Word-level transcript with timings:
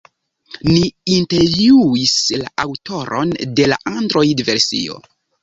Ni 0.69 0.79
intervjuis 1.15 2.15
la 2.41 2.49
aŭtoron 2.65 3.35
de 3.61 3.69
la 3.75 3.79
Android-versio. 3.93 4.99